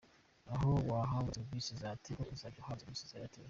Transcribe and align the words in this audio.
Aho 0.53 0.69
wahabwaga 0.89 1.35
serivisi 1.37 1.71
za 1.81 1.89
Tigo 2.03 2.23
uzajya 2.33 2.59
uhahabwa 2.59 2.81
serivisi 2.81 3.07
za 3.09 3.17
Airtel. 3.17 3.39